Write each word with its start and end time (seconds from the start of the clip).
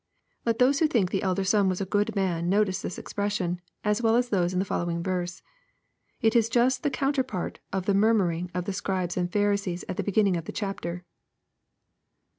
]Let 0.47 0.57
those 0.57 0.79
who 0.79 0.87
think 0.87 1.11
the 1.11 1.21
elder 1.21 1.43
son 1.43 1.69
was 1.69 1.79
a 1.79 1.85
goou 1.85 2.15
man 2.15 2.49
notice 2.49 2.81
this 2.81 2.97
expression, 2.97 3.61
as 3.83 4.01
well 4.01 4.15
as 4.15 4.29
those 4.29 4.51
in 4.51 4.57
the 4.57 4.65
following 4.65 5.03
verse. 5.03 5.43
It 6.23 6.35
is 6.35 6.49
just 6.49 6.81
the 6.81 6.89
counterpart 6.89 7.59
of 7.71 7.85
the" 7.85 7.93
murmuring'' 8.03 8.49
of 8.55 8.65
the 8.65 8.73
Scribes 8.73 9.15
and 9.15 9.31
Pharisees 9.31 9.85
at 9.87 9.97
the 9.97 10.03
beginning 10.03 10.37
of 10.37 10.45
the 10.45 10.51
chapter. 10.53 11.05